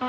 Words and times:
A 0.00 0.06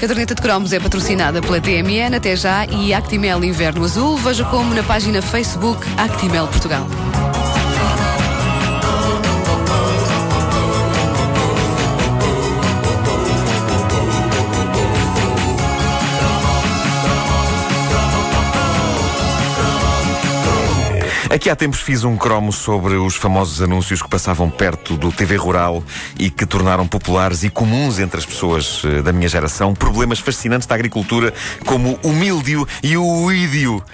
caderneta 0.00 0.34
de 0.36 0.40
cromos 0.40 0.72
é 0.72 0.78
patrocinada 0.78 1.42
pela 1.42 1.60
TMN 1.60 2.14
até 2.16 2.36
já 2.36 2.66
e 2.66 2.94
Actimel 2.94 3.42
Inverno 3.42 3.84
Azul. 3.84 4.16
Veja 4.16 4.44
como 4.44 4.74
na 4.74 4.84
página 4.84 5.20
Facebook 5.20 5.84
Actimel 5.96 6.46
Portugal. 6.46 6.86
Aqui 21.36 21.50
há 21.50 21.54
tempos 21.54 21.80
fiz 21.80 22.02
um 22.02 22.16
cromo 22.16 22.50
sobre 22.50 22.94
os 22.94 23.14
famosos 23.14 23.60
anúncios 23.60 24.00
que 24.00 24.08
passavam 24.08 24.48
perto 24.48 24.96
do 24.96 25.12
TV 25.12 25.36
Rural 25.36 25.84
e 26.18 26.30
que 26.30 26.46
tornaram 26.46 26.88
populares 26.88 27.44
e 27.44 27.50
comuns 27.50 27.98
entre 27.98 28.18
as 28.18 28.24
pessoas 28.24 28.80
eh, 28.86 29.02
da 29.02 29.12
minha 29.12 29.28
geração 29.28 29.74
problemas 29.74 30.18
fascinantes 30.18 30.66
da 30.66 30.74
agricultura 30.74 31.34
como 31.66 31.98
o 32.02 32.10
míldio 32.10 32.66
e 32.82 32.96
o 32.96 33.30
ídio. 33.30 33.84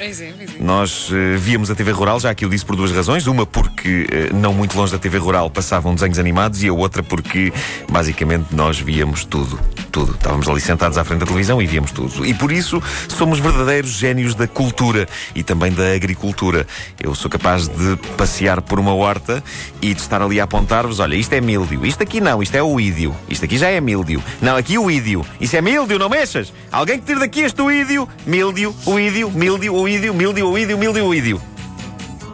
Nós 0.61 1.11
uh, 1.11 1.37
víamos 1.37 1.69
a 1.69 1.75
TV 1.75 1.91
Rural, 1.91 2.20
já 2.20 2.31
aqui 2.31 2.45
eu 2.45 2.48
disse 2.48 2.65
por 2.65 2.77
duas 2.77 2.93
razões. 2.93 3.27
Uma 3.27 3.45
porque 3.45 4.06
uh, 4.31 4.37
não 4.37 4.55
muito 4.55 4.79
longe 4.79 4.93
da 4.93 4.98
TV 5.01 5.19
Rural 5.19 5.51
passavam 5.51 5.97
desenhos 5.97 6.20
animados 6.20 6.62
e 6.62 6.69
a 6.69 6.73
outra 6.73 7.03
porque 7.03 7.53
basicamente 7.91 8.55
nós 8.55 8.79
víamos 8.79 9.25
tudo. 9.25 9.59
Tudo. 9.91 10.12
Estávamos 10.12 10.48
ali 10.48 10.61
sentados 10.61 10.97
à 10.97 11.03
frente 11.03 11.19
da 11.19 11.27
televisão 11.27 11.61
e 11.61 11.67
víamos 11.67 11.91
tudo. 11.91 12.25
E 12.25 12.33
por 12.33 12.53
isso 12.53 12.81
somos 13.09 13.41
verdadeiros 13.41 13.91
génios 13.91 14.37
da 14.37 14.47
cultura 14.47 15.09
e 15.34 15.43
também 15.43 15.73
da 15.73 15.93
agricultura. 15.93 16.65
Eu 17.01 17.17
sou 17.17 17.32
capaz 17.33 17.67
de 17.67 17.97
passear 18.19 18.61
por 18.61 18.79
uma 18.79 18.93
horta 18.95 19.43
e 19.81 19.95
de 19.95 20.01
estar 20.01 20.21
ali 20.21 20.39
a 20.39 20.45
apontar-vos: 20.45 21.01
olha, 21.01 21.15
isto 21.15 21.33
é 21.33 21.41
míldio, 21.41 21.87
isto 21.87 22.03
aqui 22.03 22.20
não, 22.20 22.43
isto 22.43 22.55
é 22.55 22.62
o 22.62 22.79
ídio, 22.79 23.15
isto 23.27 23.47
aqui 23.47 23.56
já 23.56 23.70
é 23.70 23.81
míldio. 23.81 24.23
Não, 24.41 24.55
aqui 24.55 24.79
o 24.79 24.91
ídio, 24.91 25.25
isso 25.41 25.56
é 25.56 25.62
míldio, 25.62 25.98
não 25.98 26.11
mexas. 26.11 26.53
Alguém 26.71 26.98
que 26.98 27.06
tire 27.06 27.21
daqui 27.21 27.41
este 27.41 27.62
ídio, 27.62 28.06
míldio, 28.27 28.75
o 28.84 28.98
ídio, 28.98 29.31
míldio, 29.31 29.75
o 29.75 29.89
ídio, 29.89 30.12
míldio, 30.12 30.48
o 30.51 30.59
ídio, 30.59 30.77
míldio, 30.77 31.06
o 31.06 31.15
ídio. 31.15 31.41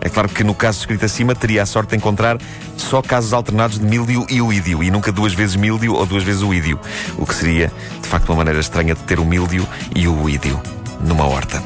É 0.00 0.08
claro 0.08 0.28
que 0.28 0.42
no 0.42 0.54
caso 0.54 0.80
escrito 0.80 1.04
acima 1.04 1.34
teria 1.34 1.62
a 1.62 1.66
sorte 1.66 1.90
de 1.90 1.96
encontrar 1.96 2.38
só 2.76 3.00
casos 3.00 3.32
alternados 3.32 3.78
de 3.78 3.84
míldio 3.84 4.26
e 4.28 4.40
oídio 4.40 4.82
e 4.82 4.90
nunca 4.90 5.12
duas 5.12 5.34
vezes 5.34 5.56
míldio 5.56 5.94
ou 5.94 6.06
duas 6.06 6.22
vezes 6.22 6.42
oídio, 6.42 6.78
o 7.16 7.26
que 7.26 7.34
seria 7.34 7.72
de 8.00 8.08
facto 8.08 8.28
uma 8.30 8.36
maneira 8.36 8.60
estranha 8.60 8.94
de 8.94 9.02
ter 9.02 9.18
o 9.18 9.24
míldio 9.24 9.66
e 9.94 10.06
o 10.08 10.22
oídio 10.22 10.60
numa 11.00 11.26
horta. 11.26 11.62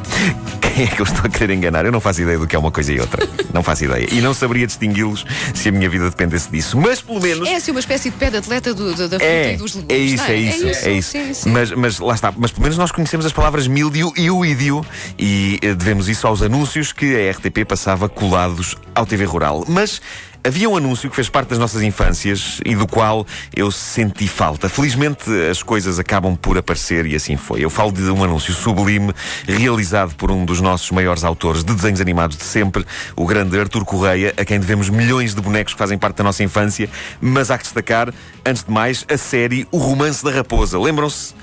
Quem 0.75 0.85
é 0.85 0.87
que 0.87 1.01
eu 1.01 1.05
estou 1.05 1.27
a 1.27 1.29
querer 1.29 1.53
enganar? 1.53 1.85
Eu 1.85 1.93
não 1.93 2.01
faço 2.01 2.23
ideia 2.23 2.39
do 2.39 2.47
que 2.47 2.57
é 2.57 2.59
uma 2.59 2.71
coisa 2.71 2.93
e 2.93 2.99
outra. 2.99 3.29
Não 3.53 3.63
faço 3.63 3.85
ideia. 3.85 4.09
E 4.11 4.21
não 4.21 4.33
saberia 4.33 4.67
distingui-los 4.67 5.25
se 5.55 5.69
a 5.69 5.73
minha 5.73 5.89
vida 5.89 6.09
dependesse 6.09 6.51
disso. 6.51 6.79
Mas 6.81 7.03
pelo 7.03 7.21
menos. 7.21 7.47
É 7.49 7.57
assim 7.57 7.71
uma 7.71 7.81
espécie 7.81 8.11
de 8.11 8.17
pé 8.17 8.31
de 8.31 8.39
atleta 8.39 8.73
do, 8.73 8.95
do, 8.95 9.09
da 9.09 9.19
fruta 9.19 9.25
É, 9.25 9.53
e 9.53 9.57
dos 9.57 9.75
legumes. 9.75 9.95
é 9.95 9.99
isso, 9.99 10.25
não 10.25 10.31
é 10.31 10.37
isso, 10.37 10.89
é 10.89 10.93
isso. 10.93 11.11
Sim, 11.11 11.35
sim. 11.35 11.51
Mas, 11.51 11.71
mas 11.73 11.99
lá 11.99 12.15
está. 12.15 12.33
Mas 12.35 12.51
pelo 12.51 12.63
menos 12.63 12.79
nós 12.79 12.91
conhecemos 12.91 13.27
as 13.27 13.33
palavras 13.33 13.67
míldio 13.67 14.13
e 14.17 14.31
oídio 14.31 14.85
e 15.19 15.59
eh, 15.61 15.75
devemos 15.75 16.09
isso 16.09 16.27
aos 16.27 16.43
anúncios 16.43 16.93
que 16.93 17.15
a 17.17 17.31
RTP 17.33 17.67
passava 17.69 18.09
colados 18.09 18.77
ao 18.95 19.05
TV 19.05 19.25
Rural. 19.25 19.65
Mas 19.69 20.01
Havia 20.45 20.69
um 20.69 20.77
anúncio 20.77 21.09
que 21.09 21.15
fez 21.15 21.29
parte 21.29 21.51
das 21.51 21.59
nossas 21.59 21.83
infâncias 21.83 22.61
e 22.67 22.75
do 22.75 22.85
qual 22.85 23.25
eu 23.55 23.71
senti 23.71 24.27
falta. 24.27 24.69
Felizmente 24.69 25.31
as 25.49 25.63
coisas 25.63 26.01
acabam 26.01 26.35
por 26.35 26.59
aparecer 26.59 27.07
e 27.07 27.15
assim 27.15 27.37
foi. 27.37 27.65
Eu 27.65 27.71
falo 27.71 27.93
de 27.93 28.03
um 28.11 28.25
anúncio 28.25 28.53
sublime 28.53 29.13
realizado 29.47 30.17
por 30.17 30.33
um 30.33 30.45
dos 30.45 30.61
nossos 30.63 30.91
maiores 30.91 31.25
autores 31.25 31.63
de 31.65 31.75
desenhos 31.75 32.01
animados 32.01 32.37
de 32.37 32.45
sempre, 32.45 32.87
o 33.17 33.27
grande 33.27 33.59
Artur 33.59 33.85
Correia, 33.85 34.33
a 34.37 34.45
quem 34.45 34.59
devemos 34.59 34.89
milhões 34.89 35.35
de 35.35 35.41
bonecos 35.41 35.75
que 35.75 35.79
fazem 35.79 35.99
parte 35.99 36.17
da 36.17 36.25
nossa 36.25 36.43
infância. 36.43 36.89
Mas 37.21 37.51
há 37.51 37.59
que 37.59 37.65
destacar, 37.65 38.13
antes 38.47 38.65
de 38.65 38.71
mais, 38.71 39.05
a 39.11 39.17
série 39.17 39.67
O 39.71 39.79
Romance 39.79 40.25
da 40.25 40.31
Raposa. 40.31 40.79
Lembram-se? 40.79 41.35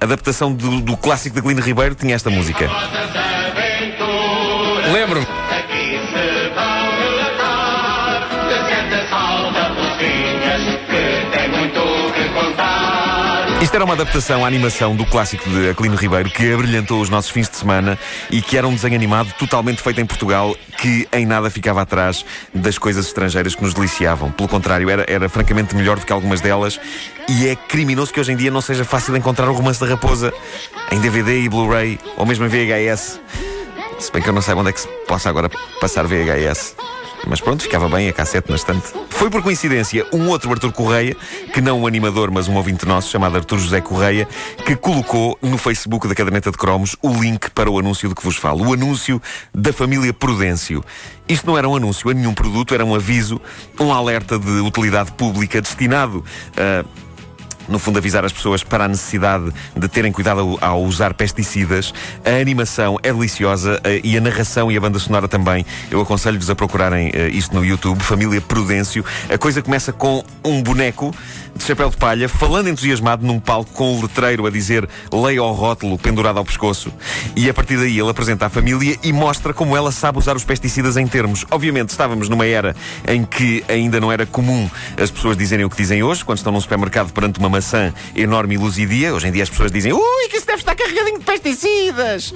A 0.00 0.04
adaptação 0.04 0.52
do, 0.52 0.80
do 0.80 0.96
clássico 0.96 1.36
de 1.36 1.40
Glino 1.40 1.60
Ribeiro 1.60 1.94
tinha 1.94 2.14
esta 2.14 2.28
música. 2.28 2.68
Lembro-me. 4.92 5.35
Era 13.76 13.84
uma 13.84 13.92
adaptação 13.92 14.42
à 14.42 14.48
animação 14.48 14.96
do 14.96 15.04
clássico 15.04 15.50
de 15.50 15.68
Aquilino 15.68 15.96
Ribeiro 15.96 16.30
que 16.30 16.50
abrilhantou 16.50 16.98
os 16.98 17.10
nossos 17.10 17.30
fins 17.30 17.46
de 17.46 17.58
semana 17.58 17.98
e 18.30 18.40
que 18.40 18.56
era 18.56 18.66
um 18.66 18.74
desenho 18.74 18.94
animado 18.94 19.34
totalmente 19.34 19.82
feito 19.82 20.00
em 20.00 20.06
Portugal 20.06 20.56
que 20.78 21.06
em 21.12 21.26
nada 21.26 21.50
ficava 21.50 21.82
atrás 21.82 22.24
das 22.54 22.78
coisas 22.78 23.04
estrangeiras 23.04 23.54
que 23.54 23.62
nos 23.62 23.74
deliciavam. 23.74 24.30
Pelo 24.30 24.48
contrário, 24.48 24.88
era, 24.88 25.04
era 25.06 25.28
francamente 25.28 25.76
melhor 25.76 25.98
do 25.98 26.06
que 26.06 26.12
algumas 26.14 26.40
delas 26.40 26.80
e 27.28 27.48
é 27.48 27.54
criminoso 27.54 28.14
que 28.14 28.18
hoje 28.18 28.32
em 28.32 28.36
dia 28.36 28.50
não 28.50 28.62
seja 28.62 28.82
fácil 28.82 29.14
encontrar 29.14 29.46
o 29.46 29.52
romance 29.52 29.78
da 29.78 29.86
raposa 29.86 30.32
em 30.90 30.98
DVD 30.98 31.42
e 31.42 31.46
Blu-ray 31.46 32.00
ou 32.16 32.24
mesmo 32.24 32.46
em 32.46 32.48
VHS. 32.48 33.20
Se 33.98 34.10
bem 34.10 34.22
que 34.22 34.28
eu 34.30 34.32
não 34.32 34.40
sei 34.40 34.54
onde 34.54 34.70
é 34.70 34.72
que 34.72 34.80
se 34.80 34.88
possa 35.06 35.28
agora 35.28 35.50
passar 35.82 36.06
VHS. 36.06 36.95
Mas 37.26 37.40
pronto, 37.40 37.62
ficava 37.62 37.88
bem 37.88 38.08
a 38.08 38.12
cassete 38.12 38.48
na 38.48 38.56
estante. 38.56 38.92
Foi 39.10 39.28
por 39.28 39.42
coincidência 39.42 40.06
um 40.12 40.28
outro 40.28 40.50
Arthur 40.52 40.72
Correia, 40.72 41.16
que 41.52 41.60
não 41.60 41.80
um 41.80 41.86
animador, 41.86 42.30
mas 42.30 42.46
um 42.46 42.54
ouvinte 42.54 42.86
nosso, 42.86 43.10
chamado 43.10 43.36
Arthur 43.36 43.58
José 43.58 43.80
Correia, 43.80 44.28
que 44.64 44.76
colocou 44.76 45.36
no 45.42 45.58
Facebook 45.58 46.06
da 46.06 46.14
Caderneta 46.14 46.52
de 46.52 46.56
Cromos 46.56 46.96
o 47.02 47.08
link 47.08 47.50
para 47.50 47.68
o 47.68 47.78
anúncio 47.78 48.08
de 48.08 48.14
que 48.14 48.22
vos 48.22 48.36
falo. 48.36 48.68
O 48.68 48.72
anúncio 48.72 49.20
da 49.52 49.72
família 49.72 50.12
Prudêncio. 50.12 50.84
Isto 51.28 51.48
não 51.48 51.58
era 51.58 51.68
um 51.68 51.74
anúncio 51.74 52.08
a 52.08 52.14
nenhum 52.14 52.32
produto, 52.32 52.72
era 52.72 52.84
um 52.84 52.94
aviso, 52.94 53.40
um 53.80 53.92
alerta 53.92 54.38
de 54.38 54.60
utilidade 54.60 55.10
pública 55.12 55.60
destinado 55.60 56.24
a 56.56 56.84
no 57.68 57.78
fundo, 57.78 57.98
avisar 57.98 58.24
as 58.24 58.32
pessoas 58.32 58.62
para 58.62 58.84
a 58.84 58.88
necessidade 58.88 59.52
de 59.76 59.88
terem 59.88 60.12
cuidado 60.12 60.58
ao, 60.60 60.82
usar 60.82 61.14
pesticidas. 61.14 61.92
A 62.24 62.40
animação 62.40 62.98
é 63.02 63.12
deliciosa 63.12 63.80
eh, 63.84 64.00
e 64.02 64.16
a 64.16 64.20
narração 64.20 64.70
e 64.70 64.76
a 64.76 64.80
banda 64.80 64.98
sonora 64.98 65.28
também. 65.28 65.64
Eu 65.90 66.00
aconselho-vos 66.00 66.50
a 66.50 66.54
procurarem 66.54 67.10
eh, 67.12 67.28
isto 67.28 67.54
no 67.54 67.64
YouTube, 67.64 68.00
Família 68.02 68.40
Prudêncio. 68.40 69.04
A 69.32 69.38
coisa 69.38 69.62
começa 69.62 69.92
com 69.92 70.24
um 70.44 70.62
boneco 70.62 71.14
chapéu 71.66 71.90
de 71.90 71.96
palha, 71.96 72.28
falando 72.28 72.68
entusiasmado 72.68 73.26
num 73.26 73.40
palco 73.40 73.72
com 73.72 73.96
o 73.96 74.02
letreiro 74.02 74.46
a 74.46 74.50
dizer 74.50 74.88
leia 75.12 75.40
ao 75.40 75.52
rótulo 75.52 75.98
pendurado 75.98 76.38
ao 76.38 76.44
pescoço. 76.44 76.92
E 77.34 77.50
a 77.50 77.54
partir 77.54 77.76
daí 77.76 77.98
ele 77.98 78.08
apresenta 78.08 78.46
a 78.46 78.48
família 78.48 78.96
e 79.02 79.12
mostra 79.12 79.52
como 79.52 79.76
ela 79.76 79.90
sabe 79.90 80.16
usar 80.16 80.36
os 80.36 80.44
pesticidas 80.44 80.96
em 80.96 81.08
termos. 81.08 81.44
Obviamente, 81.50 81.88
estávamos 81.88 82.28
numa 82.28 82.46
era 82.46 82.76
em 83.08 83.24
que 83.24 83.64
ainda 83.68 83.98
não 83.98 84.12
era 84.12 84.24
comum 84.24 84.70
as 84.96 85.10
pessoas 85.10 85.36
dizerem 85.36 85.64
o 85.64 85.70
que 85.70 85.76
dizem 85.76 86.04
hoje, 86.04 86.24
quando 86.24 86.38
estão 86.38 86.52
num 86.52 86.60
supermercado 86.60 87.12
perante 87.12 87.40
uma 87.40 87.48
maçã 87.48 87.92
enorme 88.14 88.54
e 88.54 88.58
luzidia. 88.58 89.12
Hoje 89.12 89.26
em 89.26 89.32
dia 89.32 89.42
as 89.42 89.50
pessoas 89.50 89.72
dizem 89.72 89.92
ui, 89.92 90.28
que 90.30 90.36
isso 90.36 90.46
deve 90.46 90.60
estar 90.60 90.76
carregadinho 90.76 91.18
de 91.18 91.24
pesticidas. 91.24 92.32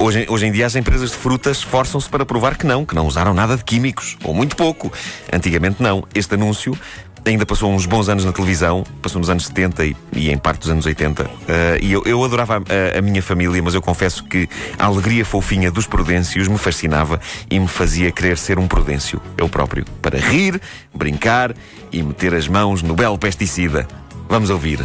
Hoje, 0.00 0.26
hoje 0.28 0.46
em 0.46 0.52
dia 0.52 0.66
as 0.66 0.74
empresas 0.74 1.12
de 1.12 1.16
frutas 1.16 1.58
esforçam-se 1.58 2.08
para 2.08 2.26
provar 2.26 2.56
que 2.56 2.66
não, 2.66 2.84
que 2.84 2.96
não 2.96 3.06
usaram 3.06 3.34
nada 3.34 3.56
de 3.56 3.62
químicos, 3.62 4.16
ou 4.24 4.34
muito 4.34 4.56
pouco. 4.56 4.92
Antigamente 5.32 5.80
não. 5.80 6.04
Este 6.12 6.34
anúncio 6.34 6.76
ainda 7.24 7.46
passou 7.46 7.72
uns 7.72 7.86
bons 7.86 8.08
anos 8.08 8.24
na 8.24 8.32
televisão, 8.32 8.84
passou 9.00 9.18
nos 9.18 9.30
anos 9.30 9.46
70 9.46 9.84
e, 9.86 9.96
e 10.14 10.30
em 10.30 10.38
parte 10.38 10.60
dos 10.60 10.70
anos 10.70 10.86
80. 10.86 11.30
Eh, 11.48 11.78
e 11.82 11.92
eu, 11.92 12.02
eu 12.04 12.22
adorava 12.22 12.56
a, 12.56 12.98
a 12.98 13.02
minha 13.02 13.22
família, 13.22 13.62
mas 13.62 13.74
eu 13.74 13.82
confesso 13.82 14.24
que 14.24 14.48
a 14.78 14.86
alegria 14.86 15.24
fofinha 15.24 15.70
dos 15.70 15.86
Prudêncios 15.86 16.48
me 16.48 16.58
fascinava 16.58 17.20
e 17.50 17.58
me 17.58 17.68
fazia 17.68 18.10
querer 18.12 18.36
ser 18.36 18.58
um 18.58 18.68
Prudêncio, 18.68 19.20
eu 19.38 19.48
próprio, 19.48 19.84
para 20.02 20.18
rir, 20.18 20.60
brincar 20.94 21.54
e 21.90 22.02
meter 22.02 22.34
as 22.34 22.46
mãos 22.48 22.82
no 22.82 22.94
belo 22.94 23.18
pesticida. 23.18 23.86
Vamos 24.28 24.50
ouvir. 24.50 24.84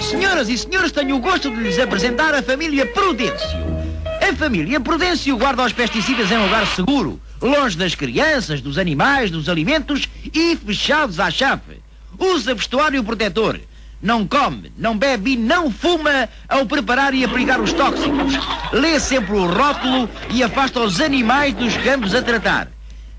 Senhoras 0.00 0.48
e 0.48 0.58
senhores, 0.58 0.92
tenho 0.92 1.16
o 1.16 1.20
gosto 1.20 1.50
de 1.50 1.56
lhes 1.56 1.78
apresentar 1.78 2.34
a 2.34 2.42
família 2.42 2.86
Prudêncio. 2.86 3.58
A 4.20 4.34
família 4.34 4.80
Prudêncio 4.80 5.36
guarda 5.36 5.64
os 5.64 5.72
pesticidas 5.72 6.30
em 6.30 6.38
lugar 6.38 6.66
seguro, 6.66 7.20
longe 7.42 7.76
das 7.76 7.94
crianças, 7.94 8.60
dos 8.60 8.78
animais, 8.78 9.30
dos 9.30 9.48
alimentos 9.48 10.08
e 10.32 10.56
fechados 10.56 11.18
à 11.18 11.30
chave. 11.30 11.82
Usa 12.18 12.54
vestuário 12.54 13.02
protetor. 13.02 13.60
Não 14.00 14.26
come, 14.26 14.72
não 14.76 14.96
bebe 14.96 15.32
e 15.32 15.36
não 15.36 15.70
fuma 15.70 16.28
ao 16.48 16.66
preparar 16.66 17.14
e 17.14 17.24
aplicar 17.24 17.60
os 17.60 17.72
tóxicos. 17.72 18.34
Lê 18.72 18.98
sempre 18.98 19.34
o 19.34 19.46
rótulo 19.46 20.08
e 20.30 20.42
afasta 20.42 20.80
os 20.80 21.00
animais 21.00 21.54
dos 21.54 21.76
campos 21.76 22.14
a 22.14 22.22
tratar. 22.22 22.68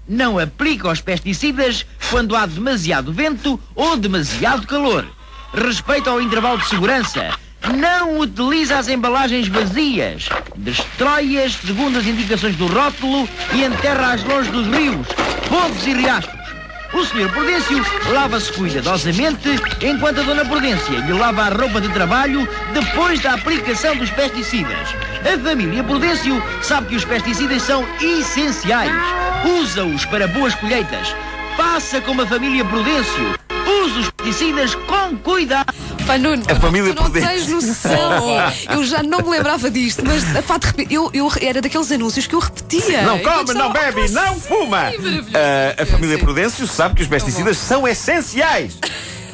Não 0.08 0.38
aplica 0.38 0.92
os 0.92 1.00
pesticidas 1.00 1.86
quando 2.10 2.36
há 2.36 2.46
demasiado 2.46 3.14
vento 3.14 3.58
ou 3.74 3.96
demasiado 3.96 4.68
calor. 4.68 5.06
Respeita 5.54 6.12
o 6.12 6.22
intervalo 6.22 6.58
de 6.58 6.68
segurança. 6.68 7.38
Não 7.72 8.20
utiliza 8.20 8.78
as 8.78 8.88
embalagens 8.90 9.48
vazias. 9.48 10.28
Destrói-as 10.58 11.54
segundo 11.54 11.98
as 11.98 12.06
indicações 12.06 12.56
do 12.58 12.68
rótulo 12.68 13.28
e 13.54 13.64
enterra-as 13.64 14.24
longe 14.24 14.52
dos 14.52 14.68
rios, 14.68 15.08
fogos 15.48 15.88
e 15.88 15.94
riachos. 15.94 16.44
O 16.94 17.04
Sr. 17.04 17.32
Prudêncio 17.32 17.84
lava-se 18.12 18.52
cuidadosamente 18.54 19.50
enquanto 19.82 20.20
a 20.20 20.24
Dona 20.24 20.46
Prudência 20.46 21.00
lhe 21.00 21.14
lava 21.14 21.44
a 21.44 21.50
roupa 21.50 21.82
de 21.82 21.90
trabalho 21.90 22.48
depois 22.72 23.20
da 23.22 23.34
aplicação 23.34 23.96
dos 23.96 24.12
pesticidas. 24.12 24.90
A 25.22 25.40
família 25.40 25.84
Prudêncio 25.84 26.44
sabe 26.62 26.90
que 26.90 26.96
os 26.96 27.06
pesticidas 27.06 27.64
são 27.64 27.84
essenciais. 28.00 28.92
Usa-os 29.60 30.06
para 30.06 30.28
boas 30.28 30.54
colheitas. 30.56 31.16
Faça 31.58 32.00
como 32.02 32.22
a 32.22 32.28
família 32.28 32.64
Prudêncio. 32.66 33.34
Use 33.84 34.00
os 34.00 34.12
pesticidas 34.12 34.76
com 34.76 35.18
cuidado. 35.18 35.83
Pá, 36.06 36.18
Nuno, 36.18 36.44
A 36.50 36.56
família 36.56 36.94
tu 36.94 37.02
não 37.02 37.10
Prudente. 37.10 37.28
tens 37.28 37.48
noção. 37.48 37.94
Eu 38.70 38.84
já 38.84 39.02
não 39.02 39.20
me 39.20 39.30
lembrava 39.30 39.70
disto, 39.72 40.04
mas 40.06 40.24
pá, 40.46 40.58
de 40.58 40.68
repente, 40.68 40.94
eu, 40.94 41.10
eu 41.14 41.32
era 41.42 41.62
daqueles 41.62 41.92
anúncios 41.92 42.28
que 42.28 42.36
eu 42.36 42.40
repetia. 42.40 43.02
Não 43.04 43.20
come, 43.20 43.54
não 43.54 43.68
estava- 43.72 43.74
bebe, 43.74 44.10
não 44.10 44.40
fuma! 44.40 44.92
Sim, 44.92 44.98
maravilhoso. 44.98 45.30
Ah, 45.34 45.82
a 45.82 45.86
família. 45.86 46.18
Prudêncio 46.18 46.68
sabe 46.68 46.96
que 46.96 47.02
os 47.04 47.08
pesticidas 47.08 47.58
são 47.58 47.88
essenciais! 47.88 48.78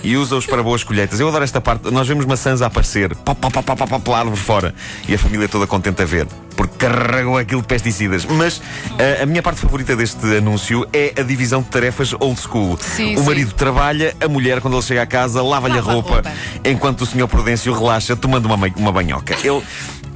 E 0.04 0.16
usa-os 0.16 0.46
para 0.46 0.64
boas 0.64 0.84
colheitas. 0.84 1.20
Eu 1.20 1.28
adoro 1.28 1.44
esta 1.44 1.60
parte. 1.60 1.92
Nós 1.92 2.08
vemos 2.08 2.26
maçãs 2.26 2.62
a 2.62 2.68
aparecer, 2.68 3.16
pá, 3.18 3.36
pá, 3.36 3.50
pá, 3.52 3.62
pá, 3.62 3.76
pá, 3.76 3.88
pá, 3.88 4.00
pela 4.00 4.20
árvore 4.20 4.40
fora. 4.40 4.74
E 5.08 5.14
a 5.14 5.18
família 5.20 5.48
toda 5.50 5.68
contente 5.68 6.02
a 6.02 6.06
ver, 6.06 6.26
porque 6.56 6.74
carregou 6.78 7.38
aquilo 7.38 7.62
de 7.62 7.68
pesticidas. 7.68 8.26
Mas 8.26 8.62
ah, 8.98 9.24
a 9.24 9.26
minha 9.26 9.42
parte 9.44 9.60
favorita 9.60 9.96
deste 9.96 10.26
anúncio 10.38 10.88
é 10.94 11.14
a 11.20 11.22
divisão 11.24 11.62
de 11.62 11.68
tarefas 11.68 12.14
old 12.20 12.40
school. 12.40 12.78
Sim, 12.82 13.16
o 13.16 13.20
sim. 13.20 13.26
marido 13.26 13.54
trabalha, 13.54 14.16
a 14.24 14.28
mulher, 14.30 14.62
quando 14.62 14.76
ele 14.76 14.84
chega 14.84 15.02
a 15.02 15.06
casa, 15.06 15.42
lava-lhe 15.44 15.74
a 15.74 15.78
Lava 15.78 15.90
a 15.92 15.94
roupa, 15.94 16.14
roupa. 16.14 16.32
enquanto 16.64 17.02
o 17.02 17.06
senhor 17.06 17.28
Prudêncio 17.28 17.74
relaxa 17.74 18.16
tomando 18.16 18.46
uma, 18.46 18.56
ma- 18.58 18.68
uma 18.78 18.92
banhoca. 18.92 19.36
Ele. 19.44 19.62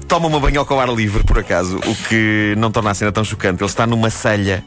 Toma 0.07 0.27
uma 0.27 0.39
banhoca 0.39 0.73
ao 0.73 0.79
ar 0.79 0.89
livre, 0.89 1.23
por 1.23 1.39
acaso, 1.39 1.77
o 1.77 1.95
que 2.07 2.53
não 2.57 2.71
torna 2.71 2.91
a 2.91 2.93
cena 2.93 3.11
tão 3.11 3.23
chocante. 3.23 3.63
Ele 3.63 3.69
está 3.69 3.87
numa 3.87 4.09
selha 4.09 4.63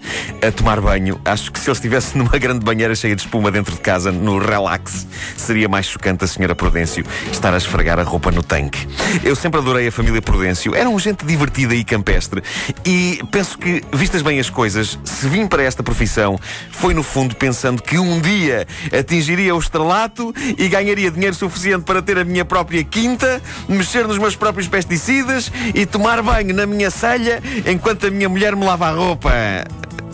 a 0.46 0.50
tomar 0.50 0.80
banho. 0.80 1.20
Acho 1.24 1.52
que 1.52 1.58
se 1.58 1.68
ele 1.68 1.76
estivesse 1.76 2.16
numa 2.18 2.36
grande 2.38 2.64
banheira 2.64 2.94
cheia 2.94 3.14
de 3.14 3.22
espuma 3.22 3.50
dentro 3.50 3.74
de 3.74 3.80
casa, 3.80 4.10
no 4.10 4.38
relax, 4.38 5.06
seria 5.36 5.68
mais 5.68 5.86
chocante 5.86 6.24
a 6.24 6.26
senhora 6.26 6.54
Prudêncio 6.54 7.04
estar 7.30 7.54
a 7.54 7.56
esfregar 7.56 7.98
a 7.98 8.02
roupa 8.02 8.30
no 8.30 8.42
tanque. 8.42 8.86
Eu 9.22 9.36
sempre 9.36 9.60
adorei 9.60 9.88
a 9.88 9.92
família 9.92 10.20
Prudêncio. 10.20 10.74
Eram 10.74 10.98
gente 10.98 11.24
divertida 11.24 11.74
e 11.74 11.84
campestre. 11.84 12.42
E 12.84 13.20
penso 13.30 13.58
que, 13.58 13.82
vistas 13.92 14.22
bem 14.22 14.40
as 14.40 14.50
coisas, 14.50 14.98
se 15.04 15.28
vim 15.28 15.46
para 15.46 15.62
esta 15.62 15.82
profissão, 15.82 16.38
foi 16.70 16.94
no 16.94 17.02
fundo 17.02 17.36
pensando 17.36 17.82
que 17.82 17.98
um 17.98 18.20
dia 18.20 18.66
atingiria 18.96 19.54
o 19.54 19.58
estrelato 19.58 20.34
e 20.58 20.68
ganharia 20.68 21.10
dinheiro 21.10 21.34
suficiente 21.34 21.84
para 21.84 22.02
ter 22.02 22.18
a 22.18 22.24
minha 22.24 22.44
própria 22.44 22.82
quinta, 22.82 23.40
mexer 23.68 24.06
nos 24.06 24.18
meus 24.18 24.34
próprios 24.34 24.66
pesticidas 24.66 25.35
e 25.74 25.86
tomar 25.86 26.22
banho 26.22 26.54
na 26.54 26.66
minha 26.66 26.90
selha 26.90 27.42
enquanto 27.66 28.06
a 28.06 28.10
minha 28.10 28.28
mulher 28.28 28.54
me 28.56 28.64
lava 28.64 28.88
a 28.88 28.90
roupa. 28.90 29.30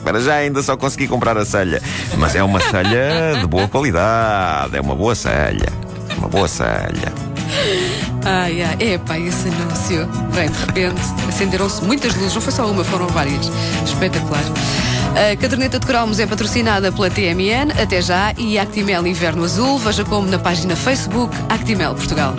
Para 0.04 0.20
já 0.20 0.34
ainda 0.34 0.62
só 0.62 0.76
consegui 0.76 1.06
comprar 1.06 1.36
a 1.38 1.44
selha. 1.44 1.80
Mas 2.18 2.34
é 2.34 2.42
uma 2.42 2.60
selha 2.60 3.38
de 3.40 3.46
boa 3.46 3.68
qualidade. 3.68 4.76
É 4.76 4.80
uma 4.80 4.94
boa 4.94 5.14
selha. 5.14 5.68
Uma 6.18 6.28
boa 6.28 6.48
selha. 6.48 7.12
Ai, 8.24 8.62
ai, 8.62 8.76
epá, 8.94 9.18
esse 9.18 9.48
anúncio. 9.48 10.06
Bem, 10.34 10.48
de 10.48 10.58
repente 10.66 11.00
acenderam-se 11.28 11.84
muitas 11.84 12.14
luzes, 12.14 12.34
não 12.34 12.40
foi 12.40 12.52
só 12.52 12.70
uma, 12.70 12.84
foram 12.84 13.06
várias. 13.08 13.50
Espetacular. 13.84 14.42
A 15.14 15.36
caderneta 15.36 15.78
de 15.78 15.86
cromos 15.86 16.18
é 16.18 16.26
patrocinada 16.26 16.90
pela 16.90 17.10
TMN, 17.10 17.72
até 17.80 18.00
já, 18.00 18.32
e 18.38 18.58
Actimel 18.58 19.06
Inverno 19.06 19.44
Azul. 19.44 19.78
Veja 19.78 20.04
como 20.04 20.28
na 20.28 20.38
página 20.38 20.74
Facebook 20.74 21.34
Actimel 21.48 21.94
Portugal. 21.94 22.34